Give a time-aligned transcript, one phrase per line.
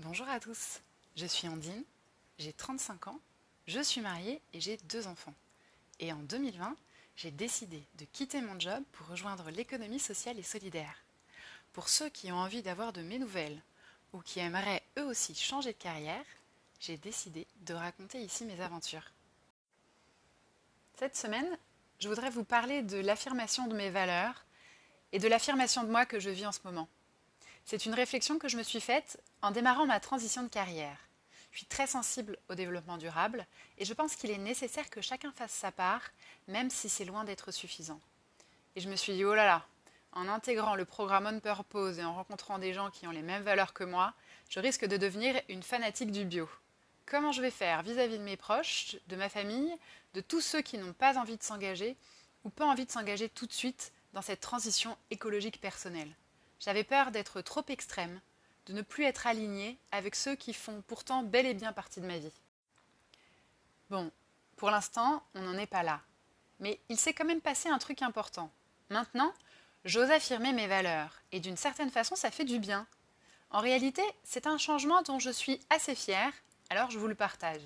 [0.00, 0.78] Bonjour à tous,
[1.16, 1.82] je suis Andine,
[2.38, 3.18] j'ai 35 ans,
[3.66, 5.34] je suis mariée et j'ai deux enfants.
[5.98, 6.76] Et en 2020,
[7.16, 11.02] j'ai décidé de quitter mon job pour rejoindre l'économie sociale et solidaire.
[11.72, 13.60] Pour ceux qui ont envie d'avoir de mes nouvelles
[14.12, 16.24] ou qui aimeraient eux aussi changer de carrière,
[16.78, 19.10] j'ai décidé de raconter ici mes aventures.
[20.96, 21.58] Cette semaine,
[21.98, 24.44] je voudrais vous parler de l'affirmation de mes valeurs
[25.10, 26.88] et de l'affirmation de moi que je vis en ce moment.
[27.70, 30.96] C'est une réflexion que je me suis faite en démarrant ma transition de carrière.
[31.50, 35.32] Je suis très sensible au développement durable et je pense qu'il est nécessaire que chacun
[35.32, 36.00] fasse sa part,
[36.46, 38.00] même si c'est loin d'être suffisant.
[38.74, 39.66] Et je me suis dit, oh là là,
[40.12, 43.42] en intégrant le programme On Purpose et en rencontrant des gens qui ont les mêmes
[43.42, 44.14] valeurs que moi,
[44.48, 46.48] je risque de devenir une fanatique du bio.
[47.04, 49.76] Comment je vais faire vis-à-vis -vis de mes proches, de ma famille,
[50.14, 51.98] de tous ceux qui n'ont pas envie de s'engager
[52.44, 56.14] ou pas envie de s'engager tout de suite dans cette transition écologique personnelle?
[56.60, 58.20] J'avais peur d'être trop extrême,
[58.66, 62.06] de ne plus être alignée avec ceux qui font pourtant bel et bien partie de
[62.06, 62.32] ma vie.
[63.90, 64.10] Bon,
[64.56, 66.00] pour l'instant, on n'en est pas là.
[66.60, 68.50] Mais il s'est quand même passé un truc important.
[68.90, 69.32] Maintenant,
[69.84, 72.86] j'ose affirmer mes valeurs, et d'une certaine façon, ça fait du bien.
[73.50, 76.32] En réalité, c'est un changement dont je suis assez fière,
[76.68, 77.62] alors je vous le partage.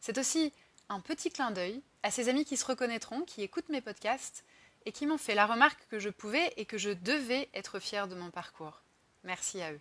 [0.00, 0.52] C'est aussi
[0.90, 4.44] un petit clin d'œil à ces amis qui se reconnaîtront, qui écoutent mes podcasts
[4.86, 8.08] et qui m'ont fait la remarque que je pouvais et que je devais être fière
[8.08, 8.82] de mon parcours.
[9.22, 9.80] Merci à eux.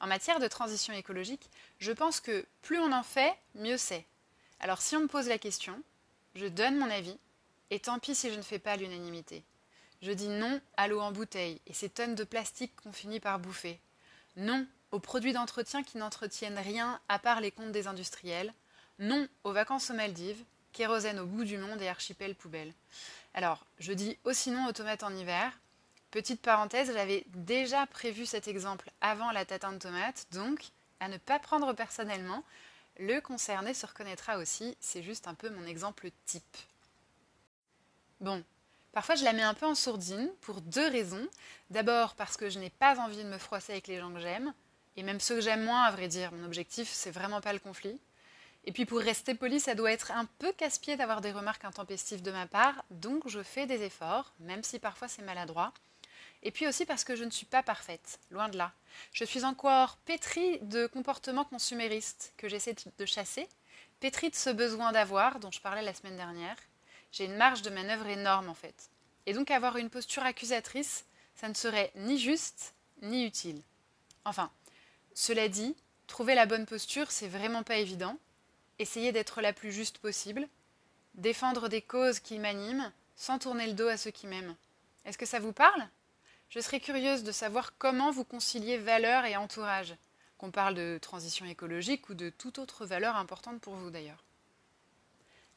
[0.00, 1.48] En matière de transition écologique,
[1.78, 4.04] je pense que plus on en fait, mieux c'est.
[4.60, 5.82] Alors si on me pose la question,
[6.34, 7.18] je donne mon avis,
[7.70, 9.44] et tant pis si je ne fais pas l'unanimité.
[10.02, 13.38] Je dis non à l'eau en bouteille et ces tonnes de plastique qu'on finit par
[13.38, 13.80] bouffer.
[14.36, 18.52] Non aux produits d'entretien qui n'entretiennent rien à part les comptes des industriels.
[18.98, 20.44] Non aux vacances aux Maldives,
[20.74, 22.74] kérosène au bout du monde et archipel poubelle.
[23.32, 25.58] Alors, je dis aussi non aux tomates en hiver.
[26.10, 30.66] Petite parenthèse, j'avais déjà prévu cet exemple avant la tatin de tomate, donc
[31.00, 32.44] à ne pas prendre personnellement.
[32.98, 36.56] Le concerné se reconnaîtra aussi, c'est juste un peu mon exemple type.
[38.20, 38.44] Bon,
[38.92, 41.26] parfois je la mets un peu en sourdine pour deux raisons.
[41.70, 44.52] D'abord parce que je n'ai pas envie de me froisser avec les gens que j'aime,
[44.96, 46.30] et même ceux que j'aime moins, à vrai dire.
[46.32, 47.98] Mon objectif, c'est vraiment pas le conflit.
[48.66, 52.22] Et puis pour rester poli, ça doit être un peu casse-pied d'avoir des remarques intempestives
[52.22, 55.72] de ma part, donc je fais des efforts, même si parfois c'est maladroit.
[56.42, 58.72] Et puis aussi parce que je ne suis pas parfaite, loin de là.
[59.12, 63.48] Je suis encore pétrie de comportements consuméristes que j'essaie de chasser,
[64.00, 66.56] pétrie de ce besoin d'avoir dont je parlais la semaine dernière.
[67.12, 68.90] J'ai une marge de manœuvre énorme en fait.
[69.26, 71.04] Et donc avoir une posture accusatrice,
[71.34, 73.60] ça ne serait ni juste ni utile.
[74.24, 74.50] Enfin,
[75.14, 75.74] cela dit,
[76.06, 78.18] trouver la bonne posture, c'est vraiment pas évident,
[78.78, 80.48] essayer d'être la plus juste possible,
[81.14, 84.56] défendre des causes qui m'animent sans tourner le dos à ceux qui m'aiment.
[85.04, 85.88] Est-ce que ça vous parle?
[86.48, 89.94] Je serais curieuse de savoir comment vous conciliez valeur et entourage,
[90.38, 94.22] qu'on parle de transition écologique ou de toute autre valeur importante pour vous d'ailleurs.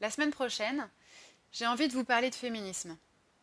[0.00, 0.88] La semaine prochaine,
[1.52, 2.96] j'ai envie de vous parler de féminisme,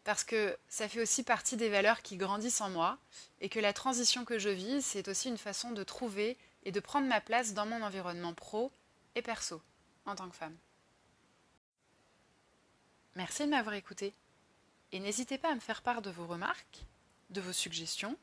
[0.03, 2.97] parce que ça fait aussi partie des valeurs qui grandissent en moi,
[3.41, 6.79] et que la transition que je vis, c'est aussi une façon de trouver et de
[6.79, 8.71] prendre ma place dans mon environnement pro
[9.15, 9.61] et perso
[10.05, 10.57] en tant que femme.
[13.15, 14.13] Merci de m'avoir écouté
[14.91, 16.85] et n'hésitez pas à me faire part de vos remarques,
[17.29, 18.17] de vos suggestions.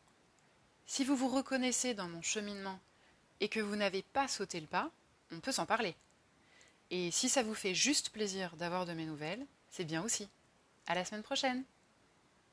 [0.86, 2.78] Si vous vous reconnaissez dans mon cheminement
[3.40, 4.90] et que vous n'avez pas sauté le pas,
[5.30, 5.96] on peut s'en parler.
[6.90, 10.28] Et si ça vous fait juste plaisir d'avoir de mes nouvelles, c'est bien aussi.
[10.86, 11.64] À la semaine prochaine!